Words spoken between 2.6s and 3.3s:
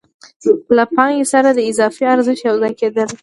ځای کېدل